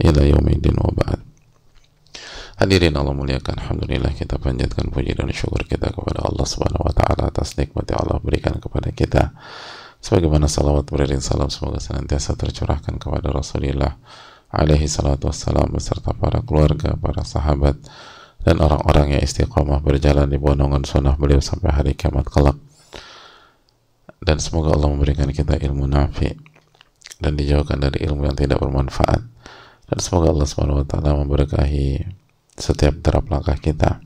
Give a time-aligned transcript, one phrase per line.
[0.00, 1.20] ila yaumidin wa ba'd.
[2.60, 7.32] Hadirin Allah muliakan Alhamdulillah kita panjatkan puji dan syukur kita kepada Allah Subhanahu wa taala
[7.32, 9.32] atas nikmat yang Allah berikan kepada kita.
[10.00, 13.96] Sebagaimana salawat beriring salam semoga senantiasa tercurahkan kepada Rasulullah
[14.52, 17.80] alaihi salatu wassalam beserta para keluarga, para sahabat
[18.44, 22.56] dan orang-orang yang istiqamah berjalan di bonongan sunnah beliau sampai hari kiamat kelak.
[24.20, 26.36] Dan semoga Allah memberikan kita ilmu nafi
[27.20, 29.24] dan dijauhkan dari ilmu yang tidak bermanfaat.
[29.90, 32.06] Dan semoga Allah Subhanahu wa taala memberkahi
[32.54, 33.98] setiap derap langkah kita.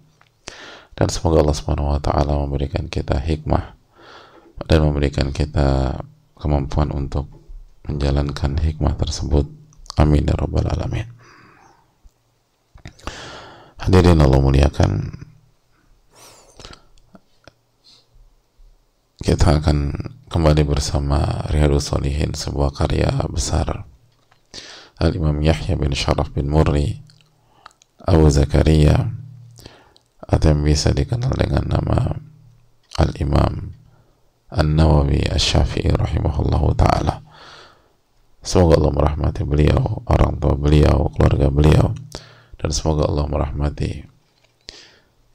[0.97, 3.77] Dan semoga Allah Subhanahu wa taala memberikan kita hikmah
[4.65, 6.01] dan memberikan kita
[6.41, 7.29] kemampuan untuk
[7.85, 9.45] menjalankan hikmah tersebut.
[10.01, 11.05] Amin ya rabbal alamin.
[13.77, 15.21] Hadirin Allah muliakan.
[19.21, 19.93] Kita akan
[20.33, 23.94] kembali bersama Riyadus Solihin sebuah karya besar
[25.03, 27.03] Al-Imam Yahya bin Sharaf bin Murri
[28.05, 29.11] Abu Zakaria
[30.25, 31.98] atau yang bisa dikenal dengan nama
[33.00, 33.75] Al-Imam
[34.55, 37.27] An-Nawawi Asy-Syafi'i rahimahullahu taala.
[38.45, 41.97] Semoga Allah merahmati beliau, orang tua beliau, keluarga beliau
[42.61, 44.05] dan semoga Allah merahmati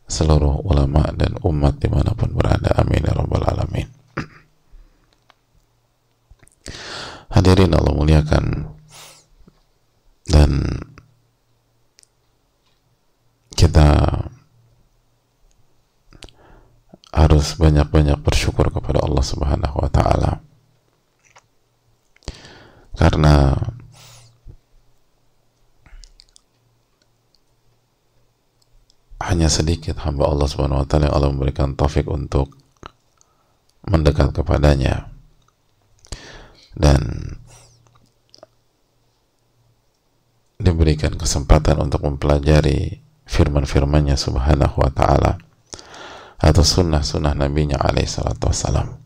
[0.10, 2.70] seluruh ulama dan umat di mana pun berada.
[2.78, 3.88] Amin ya rabbal alamin.
[7.34, 8.66] Hadirin Allah muliakan
[10.30, 10.62] dan
[13.58, 13.90] kita
[17.10, 20.32] harus banyak-banyak bersyukur kepada Allah Subhanahu wa taala.
[22.96, 23.58] Karena
[29.20, 32.56] hanya sedikit hamba Allah Subhanahu wa taala yang Allah memberikan taufik untuk
[33.84, 35.12] mendekat kepadanya.
[36.78, 37.29] Dan
[40.90, 42.98] diberikan kesempatan untuk mempelajari
[43.30, 45.38] firman-firmannya subhanahu wa ta'ala
[46.42, 48.98] atau sunnah-sunnah nabinya alaihi salatu wassalam.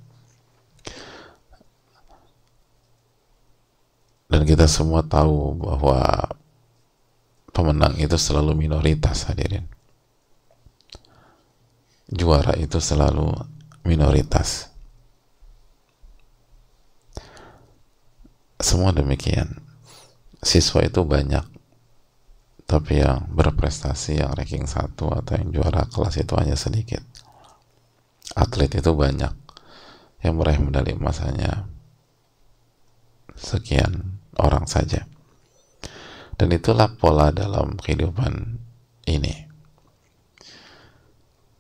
[4.31, 6.31] Dan kita semua tahu bahwa
[7.51, 9.67] pemenang itu selalu minoritas hadirin.
[12.07, 13.27] Juara itu selalu
[13.83, 14.71] minoritas.
[18.55, 19.59] Semua demikian.
[20.39, 21.53] Siswa itu banyak
[22.63, 27.03] tapi yang berprestasi yang ranking satu atau yang juara kelas itu hanya sedikit.
[28.33, 29.33] Atlet itu banyak.
[30.23, 31.67] Yang meraih medali emas hanya
[33.35, 35.03] sekian orang saja.
[36.39, 38.57] Dan itulah pola dalam kehidupan
[39.05, 39.35] ini.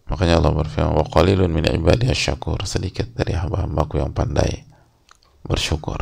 [0.07, 1.67] Makanya Allah berfirman wa qalilun min
[2.15, 4.65] syakur sedikit dari hamba-hambaku yang pandai
[5.45, 5.99] bersyukur.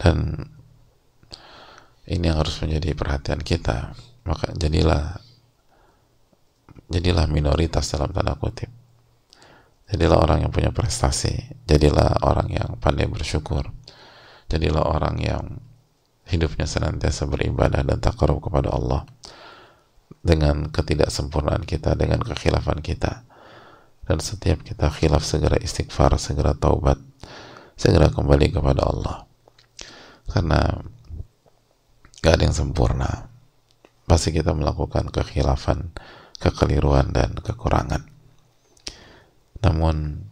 [0.00, 0.48] Dan
[2.10, 3.94] ini yang harus menjadi perhatian kita.
[4.26, 5.22] Maka jadilah
[6.90, 8.66] jadilah minoritas dalam tanda kutip.
[9.90, 11.54] Jadilah orang yang punya prestasi.
[11.66, 13.70] Jadilah orang yang pandai bersyukur.
[14.50, 15.44] Jadilah orang yang
[16.26, 19.06] hidupnya senantiasa beribadah dan takarub kepada Allah
[20.22, 23.22] dengan ketidaksempurnaan kita dengan kekhilafan kita.
[24.02, 26.98] Dan setiap kita khilaf segera istighfar segera taubat
[27.78, 29.16] segera kembali kepada Allah.
[30.26, 30.74] Karena
[32.20, 33.28] gak ada yang sempurna.
[34.04, 35.94] Pasti kita melakukan kekhilafan
[36.40, 38.08] kekeliruan dan kekurangan.
[39.60, 40.24] Namun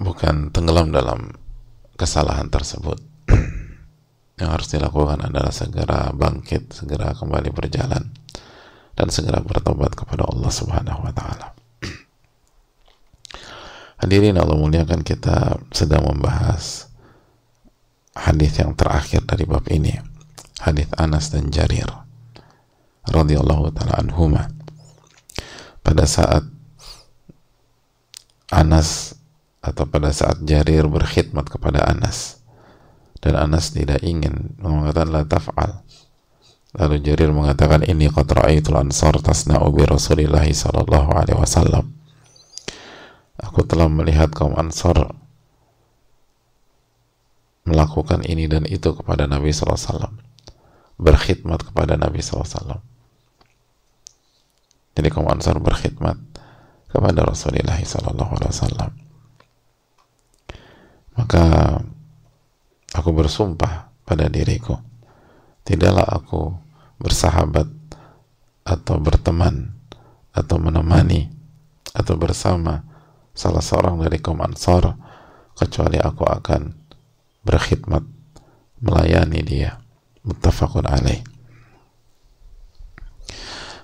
[0.00, 1.36] bukan tenggelam dalam
[2.00, 2.98] kesalahan tersebut.
[4.40, 8.10] Yang harus dilakukan adalah segera bangkit segera kembali berjalan
[8.98, 11.54] dan segera bertobat kepada Allah Subhanahu wa taala.
[14.02, 16.93] Hadirin Allah muliakan kita sedang membahas
[18.14, 19.94] hadis yang terakhir dari bab ini.
[20.62, 21.90] Hadis Anas dan Jarir
[23.10, 24.48] radhiyallahu taala anhuma.
[25.84, 26.46] Pada saat
[28.48, 29.18] Anas
[29.60, 32.40] atau pada saat Jarir berkhidmat kepada Anas
[33.20, 35.84] dan Anas tidak ingin mengatakan la taf'al.
[36.74, 41.94] Lalu Jarir mengatakan ini qad ra'aitul ansar tasna'u bi Rasulillah sallallahu alaihi wasallam.
[43.42, 45.10] Aku telah melihat kaum Ansar
[47.64, 50.12] melakukan ini dan itu kepada Nabi SAW
[51.00, 52.80] berkhidmat kepada Nabi SAW
[54.94, 56.20] jadi kaum Ansar berkhidmat
[56.92, 58.92] kepada Rasulullah SAW
[61.18, 61.44] maka
[62.94, 64.78] aku bersumpah pada diriku
[65.64, 66.52] tidaklah aku
[67.00, 67.66] bersahabat
[68.64, 69.72] atau berteman
[70.30, 71.32] atau menemani
[71.94, 72.84] atau bersama
[73.34, 74.94] salah seorang dari kaum Ansar
[75.58, 76.83] kecuali aku akan
[77.44, 78.02] berkhidmat
[78.80, 79.80] melayani dia.
[80.24, 81.20] Muttafaqun alaih.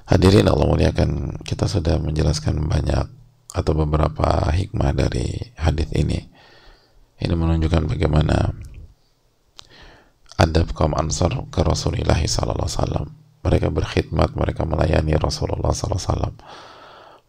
[0.08, 3.06] Hadirin Allah muliakan kita sudah menjelaskan banyak
[3.54, 6.18] atau beberapa hikmah dari hadis ini.
[7.20, 8.56] Ini menunjukkan bagaimana
[10.40, 13.12] adab kaum ansar ke Rasulullah SAW
[13.44, 16.32] mereka berkhidmat mereka melayani Rasulullah SAW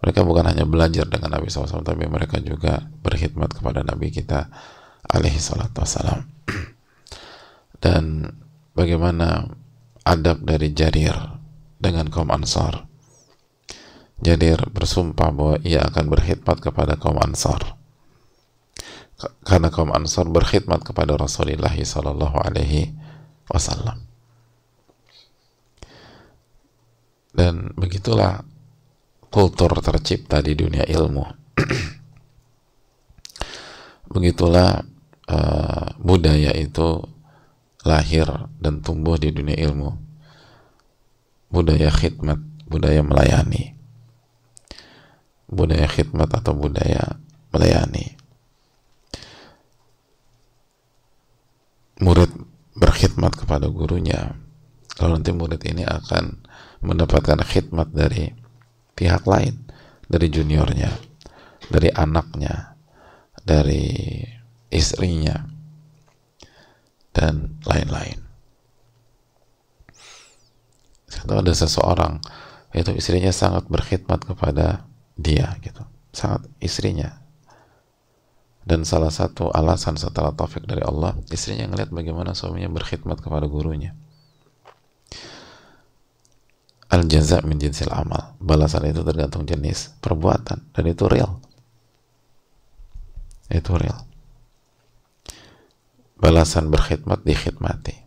[0.02, 4.48] mereka bukan hanya belajar dengan Nabi SAW tapi mereka juga berkhidmat kepada Nabi kita
[5.10, 6.28] alaihi salatu wassalam.
[7.82, 8.30] Dan
[8.78, 9.50] bagaimana
[10.06, 11.18] adab dari Jarir
[11.82, 12.86] dengan kaum Ansar?
[14.22, 17.82] Jarir bersumpah bahwa ia akan berkhidmat kepada kaum Ansar.
[19.42, 22.94] Karena kaum Ansar berkhidmat kepada Rasulullah Sallallahu Alaihi
[23.50, 24.06] Wasallam.
[27.34, 28.46] Dan begitulah
[29.32, 31.41] kultur tercipta di dunia ilmu
[34.22, 34.86] begitulah
[35.26, 37.02] uh, budaya itu
[37.82, 38.30] lahir
[38.62, 39.98] dan tumbuh di dunia ilmu.
[41.50, 42.38] Budaya khidmat
[42.70, 43.74] budaya melayani.
[45.50, 47.18] Budaya khidmat atau budaya
[47.50, 48.14] melayani.
[51.98, 52.30] Murid
[52.78, 54.38] berkhidmat kepada gurunya.
[55.02, 56.46] Lalu nanti murid ini akan
[56.86, 58.30] mendapatkan khidmat dari
[58.94, 59.66] pihak lain
[60.06, 60.94] dari juniornya
[61.74, 62.71] dari anaknya
[63.46, 64.22] dari
[64.72, 65.36] istrinya
[67.12, 68.20] dan lain-lain.
[71.12, 72.24] Atau ada seseorang
[72.72, 74.88] itu istrinya sangat berkhidmat kepada
[75.20, 75.84] dia gitu,
[76.16, 77.20] sangat istrinya.
[78.62, 83.92] Dan salah satu alasan setelah taufik dari Allah, istrinya ngelihat bagaimana suaminya berkhidmat kepada gurunya.
[86.92, 88.38] Al jaza min jinsil amal.
[88.38, 91.42] Balasan itu tergantung jenis perbuatan dan itu real
[93.56, 94.08] itu real.
[96.22, 97.98] Balasan berkhidmat dikhidmati.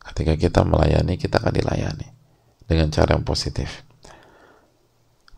[0.00, 2.08] Ketika kita melayani kita akan dilayani
[2.64, 3.84] dengan cara yang positif.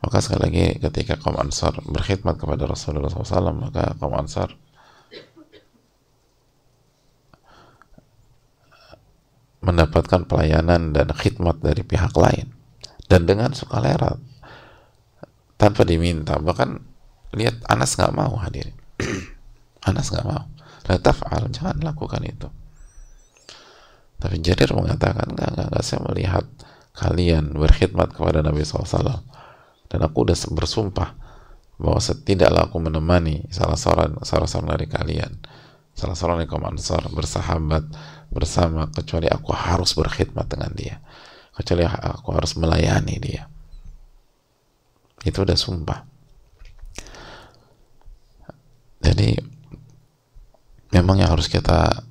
[0.03, 4.51] Maka sekali lagi ketika kaum ansar berkhidmat kepada Rasulullah SAW maka kaum ansar
[9.63, 12.51] mendapatkan pelayanan dan khidmat dari pihak lain.
[13.07, 14.19] Dan dengan sukarela
[15.55, 16.83] tanpa diminta bahkan
[17.33, 18.73] lihat Anas nggak mau hadir.
[19.89, 20.45] Anas nggak mau.
[20.89, 22.49] La taf'al jangan lakukan itu.
[24.23, 26.45] Tapi Jarir mengatakan enggak, enggak, enggak saya melihat
[26.93, 29.25] kalian berkhidmat kepada Nabi SAW
[29.89, 31.17] dan aku udah bersumpah
[31.81, 35.33] bahwa setidaklah aku menemani salah seorang salah seorang dari kalian.
[35.93, 37.85] Salah seorang dari kaum ansar bersahabat
[38.33, 40.97] bersama kecuali aku harus berkhidmat dengan dia.
[41.53, 43.45] Kecuali aku harus melayani dia.
[45.21, 46.12] Itu udah sumpah
[49.03, 49.35] jadi
[50.95, 52.07] memang yang harus kita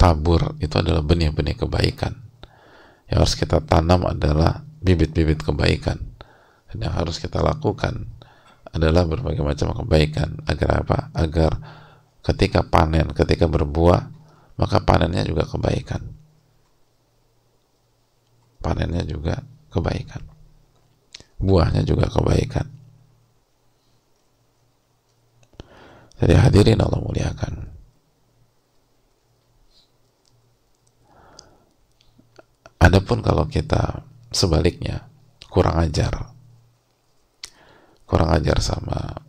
[0.00, 2.16] tabur itu adalah benih-benih kebaikan.
[3.06, 6.00] Yang harus kita tanam adalah bibit-bibit kebaikan.
[6.72, 8.08] Dan yang harus kita lakukan
[8.72, 10.98] adalah berbagai macam kebaikan agar apa?
[11.16, 11.52] Agar
[12.24, 14.08] ketika panen, ketika berbuah,
[14.56, 16.02] maka panennya juga kebaikan.
[18.60, 20.24] Panennya juga kebaikan.
[21.36, 22.75] Buahnya juga kebaikan.
[26.16, 27.54] Jadi hadirin Allah muliakan.
[32.80, 35.08] Adapun kalau kita sebaliknya
[35.52, 36.32] kurang ajar,
[38.08, 39.26] kurang ajar sama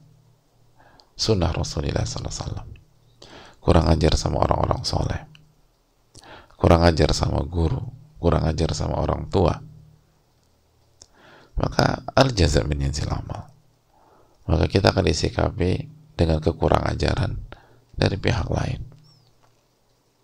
[1.18, 2.68] sunnah Rasulullah SAW,
[3.60, 5.22] kurang ajar sama orang-orang soleh,
[6.56, 7.82] kurang ajar sama guru,
[8.22, 9.58] kurang ajar sama orang tua,
[11.58, 13.50] maka al jaza min amal.
[14.48, 17.38] Maka kita akan disikapi dengan kekurang ajaran
[17.94, 18.82] dari pihak lain.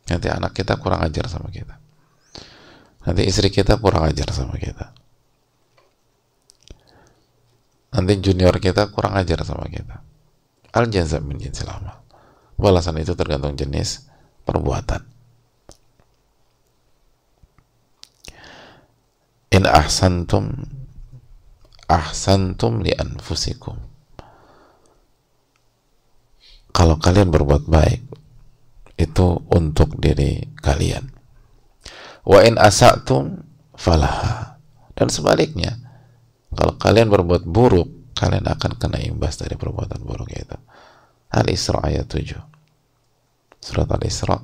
[0.10, 1.78] Nanti anak kita kurang ajar sama kita.
[3.06, 4.92] Nanti istri kita kurang ajar sama kita.
[7.94, 10.02] Nanti junior kita kurang ajar sama kita.
[10.74, 12.02] Al jaza min jinsil amal.
[12.58, 14.10] Balasan itu tergantung jenis
[14.50, 15.06] perbuatan.
[19.54, 20.66] In ahsantum
[21.86, 23.93] ahsantum li anfusikum
[26.74, 28.01] kalau kalian berbuat baik
[28.98, 31.13] itu untuk diri kalian.
[32.25, 33.46] Wa in asatum
[33.77, 34.58] falaha.
[34.94, 35.77] Dan sebaliknya
[36.53, 40.58] kalau kalian berbuat buruk kalian akan kena imbas dari perbuatan buruk itu
[41.34, 42.38] Al-Isra ayat 7
[43.58, 44.38] surat Al-Isra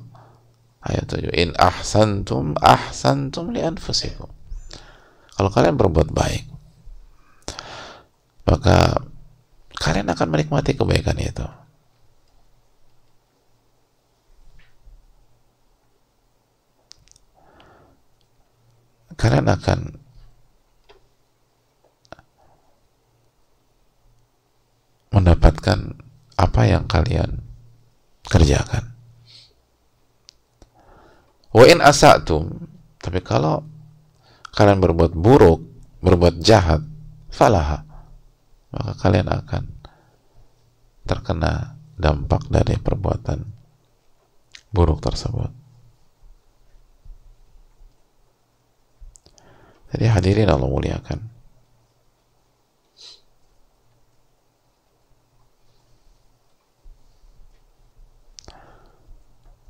[0.82, 4.26] ayat 7 in ahsantum ahsantum li anfusikum.
[5.38, 6.44] Kalau kalian berbuat baik
[8.50, 8.98] maka
[9.78, 11.46] kalian akan menikmati kebaikan itu
[19.20, 20.00] kalian akan
[25.12, 25.78] mendapatkan
[26.40, 27.44] apa yang kalian
[28.24, 28.96] kerjakan.
[31.52, 32.64] Wa in asatum,
[32.96, 33.60] tapi kalau
[34.56, 35.60] kalian berbuat buruk,
[36.00, 36.80] berbuat jahat,
[37.28, 37.84] falaha,
[38.72, 39.64] maka kalian akan
[41.04, 43.44] terkena dampak dari perbuatan
[44.72, 45.59] buruk tersebut.
[49.90, 51.18] Jadi hadirin Allah muliakan.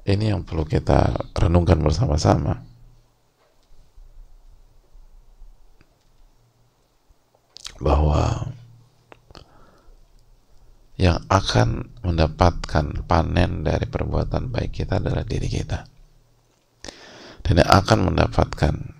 [0.05, 2.61] Ini yang perlu kita renungkan bersama-sama.
[7.81, 8.53] Bahwa
[11.01, 15.89] yang akan mendapatkan panen dari perbuatan baik kita adalah diri kita.
[17.41, 19.00] Dan yang akan mendapatkan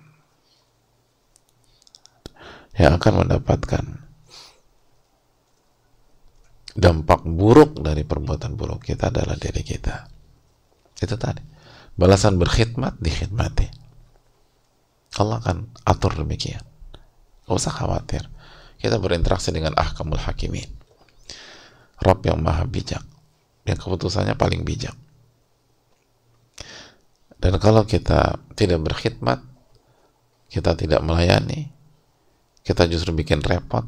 [2.75, 3.83] yang akan mendapatkan
[6.71, 10.07] dampak buruk dari perbuatan buruk kita adalah diri kita.
[11.01, 11.43] Itu tadi.
[11.91, 13.67] Balasan berkhidmat dikhidmati.
[15.19, 16.63] Allah akan atur demikian.
[17.43, 18.23] Gak usah khawatir.
[18.79, 20.71] Kita berinteraksi dengan ahkamul hakimin.
[21.99, 23.03] Rob yang maha bijak.
[23.67, 24.95] Yang keputusannya paling bijak.
[27.41, 29.41] Dan kalau kita tidak berkhidmat,
[30.47, 31.73] kita tidak melayani,
[32.61, 33.85] kita justru bikin repot.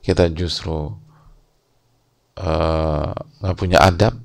[0.00, 0.96] Kita justru
[2.40, 4.16] eh, nggak uh, punya adab.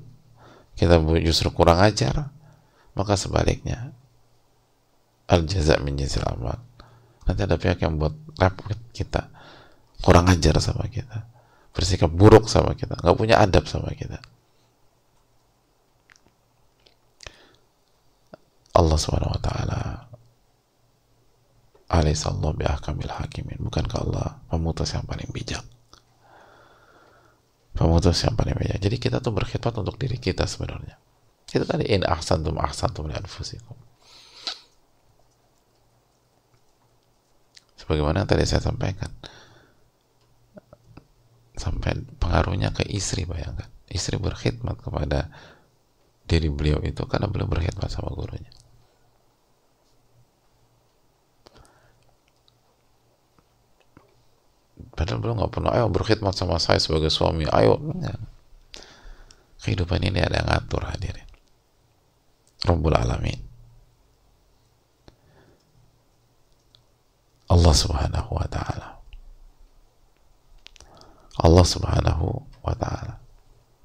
[0.76, 2.32] Kita justru kurang ajar.
[2.96, 3.92] Maka sebaliknya
[5.28, 6.58] al jaza min amal.
[7.26, 9.28] Nanti ada pihak yang buat repot kita.
[10.00, 11.28] Kurang ajar sama kita.
[11.76, 12.96] Bersikap buruk sama kita.
[13.04, 14.16] Nggak punya adab sama kita.
[18.76, 19.80] Allah subhanahu wa ta'ala
[21.86, 23.62] Alaihissallahu bi'ahkamil hakimin.
[23.62, 25.62] Bukankah Allah pemutus yang paling bijak?
[27.78, 28.82] Pemutus yang paling bijak.
[28.82, 30.98] Jadi kita tuh berkhidmat untuk diri kita sebenarnya.
[31.46, 33.78] Itu tadi in ahsantum ahsantum li anfusikum.
[37.78, 39.14] Sebagaimana yang tadi saya sampaikan.
[41.54, 43.70] Sampai pengaruhnya ke istri bayangkan.
[43.86, 45.30] Istri berkhidmat kepada
[46.26, 48.50] diri beliau itu karena beliau berkhidmat sama gurunya.
[54.96, 57.76] Padahal beliau nggak pernah, ayo berkhidmat sama saya sebagai suami, ayo.
[58.00, 58.16] Ya.
[59.60, 61.28] Kehidupan ini ada yang ngatur hadirin.
[62.64, 63.40] Rabbul Alamin.
[67.46, 68.88] Allah subhanahu wa ta'ala.
[71.44, 72.26] Allah subhanahu
[72.64, 73.20] wa ta'ala.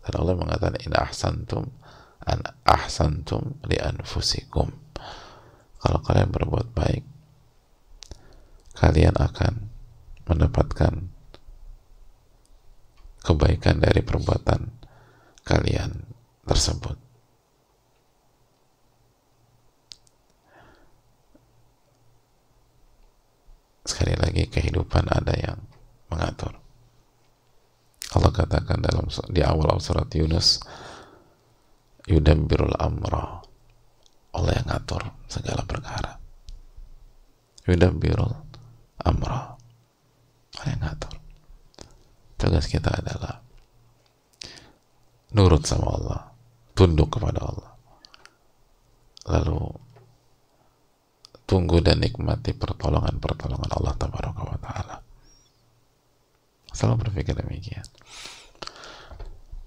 [0.01, 1.69] Dan Allah mengatakan, in ahsantum
[2.25, 4.71] an ahsantum li anfusikum.
[5.81, 7.03] Kalau kalian berbuat baik,
[8.77, 9.70] kalian akan
[10.31, 11.11] mendapatkan
[13.21, 14.71] kebaikan dari perbuatan
[15.43, 16.07] kalian
[16.47, 16.95] tersebut.
[23.83, 25.59] Sekali lagi kehidupan ada yang
[26.07, 26.55] mengatur.
[28.11, 30.59] Allah katakan dalam di awal surat Yunus
[32.09, 33.39] yudabbirul amra
[34.35, 36.17] Allah yang ngatur segala perkara
[37.69, 38.33] yudabbirul
[39.05, 39.55] amra
[40.69, 41.13] yang ngatur
[42.41, 43.41] tugas kita adalah
[45.37, 46.21] nurut sama Allah
[46.73, 47.71] tunduk kepada Allah.
[49.29, 49.61] Lalu
[51.45, 54.97] tunggu dan nikmati pertolongan-pertolongan Allah tabaraka wa ta'ala.
[56.73, 57.85] Selalu berpikir demikian.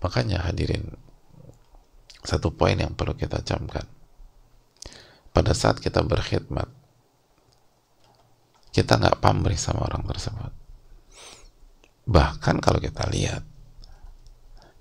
[0.03, 0.91] Makanya hadirin
[2.25, 3.87] satu poin yang perlu kita camkan.
[5.31, 6.67] Pada saat kita berkhidmat
[8.75, 10.64] kita nggak pamrih sama orang tersebut
[12.05, 13.41] Bahkan kalau kita lihat,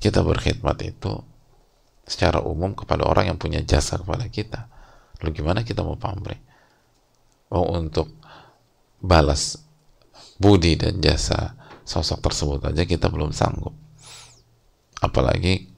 [0.03, 1.23] kita berkhidmat itu
[2.03, 4.67] secara umum kepada orang yang punya jasa kepada kita.
[5.23, 6.39] Lalu gimana kita mau pamrih?
[7.53, 8.11] Oh, untuk
[8.99, 9.63] balas
[10.35, 11.55] budi dan jasa
[11.87, 13.71] sosok tersebut aja kita belum sanggup.
[14.99, 15.71] Apalagi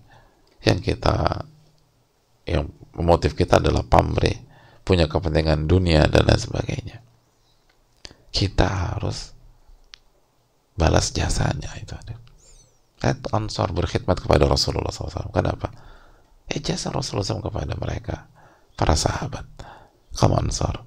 [0.66, 1.46] yang kita
[2.50, 4.42] yang motif kita adalah pamrih,
[4.82, 6.98] punya kepentingan dunia dan lain sebagainya.
[8.34, 9.35] Kita harus
[10.75, 11.96] balas jasanya itu.
[13.00, 15.32] Kan Ansor berkhidmat kepada Rasulullah SAW.
[15.32, 15.72] Kenapa?
[16.48, 18.29] Eh jasa Rasulullah SAW kepada mereka,
[18.77, 19.48] para sahabat,
[20.15, 20.84] kaum Ansor.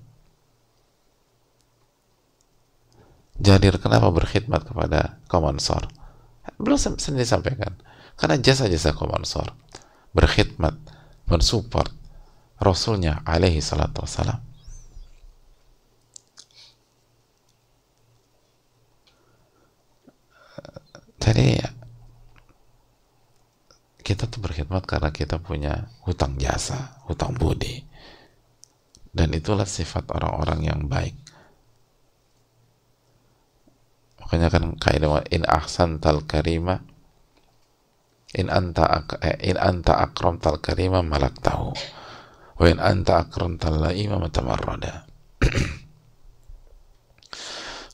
[3.38, 5.86] Jadir kenapa berkhidmat kepada kaum Ansor?
[6.58, 7.76] Belum sendiri sampaikan.
[8.18, 9.54] Karena jasa-jasa kaum Ansor
[10.10, 10.74] berkhidmat,
[11.28, 11.92] mensupport
[12.58, 14.47] Rasulnya alaihi salatu wassalam.
[21.28, 21.60] Jadi
[24.00, 27.84] kita tuh berkhidmat karena kita punya hutang jasa, hutang budi.
[29.12, 31.12] Dan itulah sifat orang-orang yang baik.
[34.24, 36.80] Makanya kan kaidah in ahsan tal karima
[38.32, 41.76] in anta eh, in anta akram tal karima malak tahu.
[42.56, 45.04] Wa in anta akram tal laima matamarrada.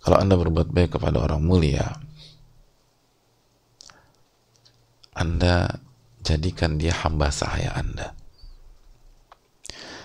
[0.07, 2.14] Kalau anda berbuat baik kepada orang mulia
[5.15, 5.81] anda
[6.27, 8.13] jadikan dia hamba sahaya anda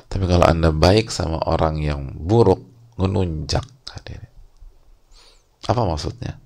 [0.10, 2.66] tapi kalau anda baik sama orang yang buruk
[2.98, 4.30] menunjak hadirin
[5.70, 6.40] apa maksudnya?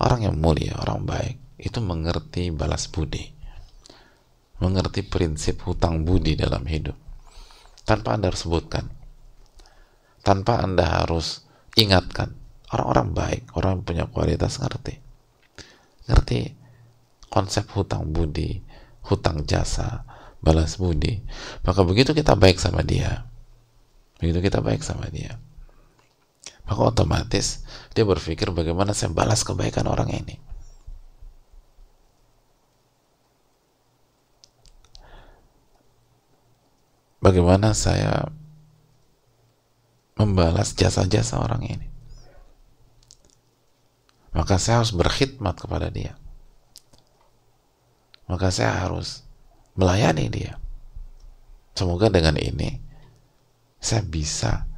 [0.00, 3.32] Orang yang mulia, orang baik, itu mengerti balas budi.
[4.60, 6.96] Mengerti prinsip hutang budi dalam hidup.
[7.82, 8.86] Tanpa Anda sebutkan.
[10.20, 12.36] Tanpa Anda harus ingatkan.
[12.70, 15.00] Orang-orang baik, orang yang punya kualitas ngerti.
[16.06, 16.38] Ngerti
[17.30, 18.60] konsep hutang budi,
[19.06, 20.04] hutang jasa,
[20.42, 21.22] balas budi.
[21.64, 23.24] Maka begitu kita baik sama dia,
[24.20, 25.38] begitu kita baik sama dia,
[26.68, 30.36] maka otomatis dia berpikir bagaimana saya balas kebaikan orang ini.
[37.20, 38.32] Bagaimana saya
[40.20, 41.88] membalas jasa-jasa orang ini.
[44.36, 46.19] Maka saya harus berkhidmat kepada dia.
[48.30, 49.26] Maka saya harus
[49.74, 50.54] melayani dia.
[51.74, 52.78] Semoga dengan ini
[53.82, 54.70] saya bisa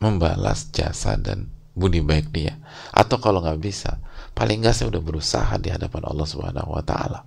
[0.00, 2.56] membalas jasa dan budi baik dia.
[2.88, 4.00] Atau kalau nggak bisa
[4.32, 7.20] paling nggak saya udah berusaha di hadapan Allah Subhanahu Wa Taala.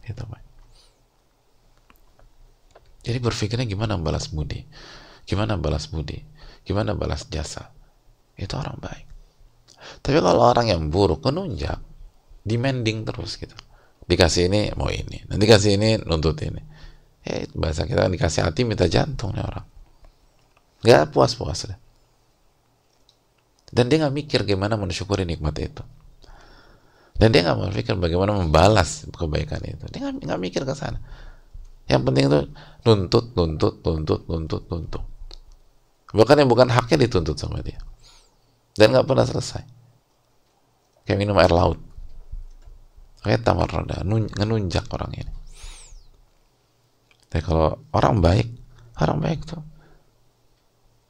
[0.00, 0.42] Gitu Pak.
[3.04, 4.64] jadi berpikirnya gimana balas budi?
[5.28, 6.24] Gimana balas budi?
[6.64, 7.72] Gimana balas jasa?
[8.36, 9.06] Itu orang baik.
[10.00, 11.80] Tapi kalau orang yang buruk menunjak
[12.44, 13.52] demanding terus gitu
[14.08, 16.62] dikasih ini mau ini nanti kasih ini nuntut ini
[17.28, 19.78] eh bahasa kita dikasih hati minta jantung nih orang
[20.82, 21.78] nggak puas-puas deh.
[23.68, 25.82] Dan dia nggak mikir gimana mensyukuri nikmat itu.
[27.18, 29.84] Dan dia nggak berpikir bagaimana membalas kebaikan itu.
[29.90, 31.02] Dia nggak mikir ke sana.
[31.90, 32.40] Yang penting itu
[32.86, 35.04] nuntut, nuntut, nuntut, nuntut, nuntut.
[36.14, 37.80] Bahkan yang bukan haknya dituntut sama dia.
[38.78, 39.66] Dan nggak pernah selesai.
[41.04, 41.80] Kayak minum air laut.
[43.22, 45.32] Kayak tamar roda, ngenunjak orang ini.
[47.28, 48.48] Tapi kalau orang baik,
[48.98, 49.62] orang baik tuh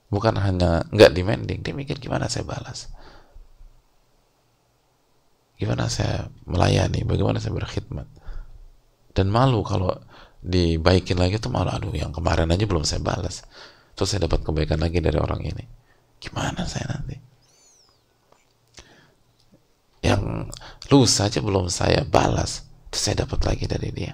[0.08, 2.88] bukan hanya nggak demanding dia mikir gimana saya balas.
[5.58, 8.06] Gimana saya melayani bagaimana saya berkhidmat.
[9.12, 9.90] Dan malu kalau
[10.38, 13.42] dibaikin lagi tuh malu aduh yang kemarin aja belum saya balas.
[13.98, 15.64] Terus saya dapat kebaikan lagi dari orang ini.
[16.22, 17.16] Gimana saya nanti?
[19.98, 20.54] Yang
[20.88, 24.12] lu saja belum saya balas terus saya dapat lagi dari dia.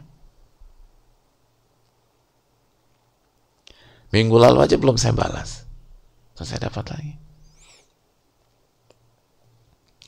[4.10, 5.66] Minggu lalu aja belum saya balas
[6.34, 7.14] terus saya dapat lagi.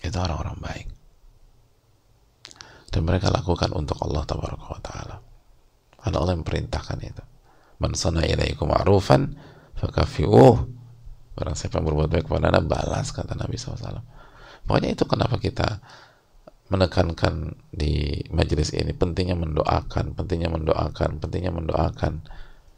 [0.02, 0.88] Itu orang-orang baik.
[2.90, 5.16] Dan mereka lakukan untuk Allah taala.
[5.98, 7.24] Karena Allah yang perintahkan itu.
[7.83, 9.35] Man sana ilaikum ma'rufan
[9.74, 10.57] fakafi'uh.
[11.37, 14.16] Barang siapa berbuat baik kepada anda balas kata Nabi SAW
[14.66, 15.79] pokoknya itu kenapa kita
[16.66, 22.26] menekankan di majelis ini pentingnya mendoakan pentingnya mendoakan pentingnya mendoakan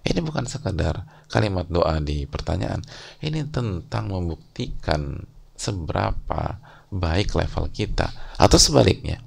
[0.09, 2.81] ini bukan sekadar kalimat doa di pertanyaan.
[3.20, 5.20] Ini tentang membuktikan
[5.53, 6.57] seberapa
[6.88, 8.09] baik level kita
[8.40, 9.20] atau sebaliknya.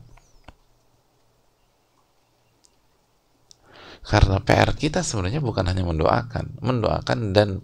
[4.02, 7.62] Karena PR kita sebenarnya bukan hanya mendoakan, mendoakan dan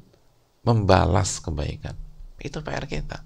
[0.62, 1.98] membalas kebaikan.
[2.38, 3.26] Itu PR kita.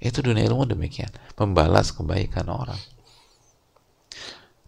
[0.00, 2.80] Itu dunia ilmu demikian, membalas kebaikan orang.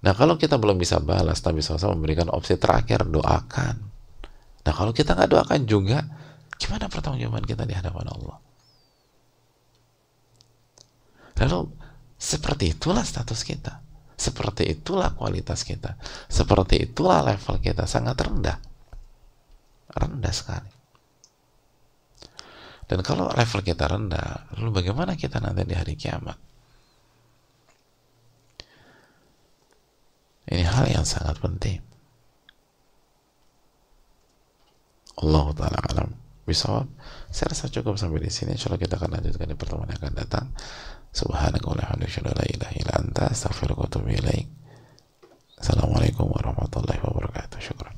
[0.05, 3.77] Nah kalau kita belum bisa balas, Nabi SAW memberikan opsi terakhir, doakan.
[4.63, 6.05] Nah kalau kita nggak doakan juga,
[6.61, 8.37] gimana pertanggungjawaban kita di hadapan Allah?
[11.41, 11.59] Lalu
[12.21, 13.81] seperti itulah status kita.
[14.15, 15.99] Seperti itulah kualitas kita.
[16.31, 18.59] Seperti itulah level kita sangat rendah.
[19.91, 20.82] Rendah sekali.
[22.87, 26.37] Dan kalau level kita rendah, lalu bagaimana kita nanti di hari kiamat?
[30.53, 31.81] Ini hal yang sangat penting.
[35.23, 36.09] Allah taala alam
[36.45, 36.91] bisawab.
[37.31, 38.59] Saya rasa cukup sampai di sini.
[38.59, 40.47] Insyaallah kita akan lanjutkan di pertemuan yang akan datang.
[45.63, 47.59] Assalamualaikum warahmatullahi wabarakatuh.
[47.63, 47.95] Syukran.